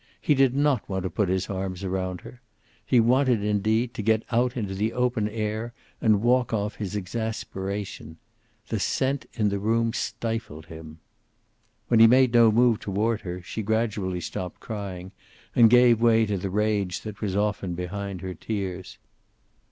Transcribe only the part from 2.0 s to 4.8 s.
her. He wanted, indeed, to get out into